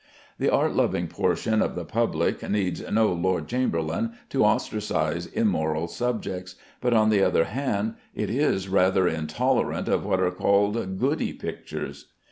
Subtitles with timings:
[0.39, 6.55] The art loving portion of the public needs no Lord Chamberlain to ostracise immoral subjects,
[6.81, 12.07] but on the other hand, it is rather intolerant of what are called "goody" pictures.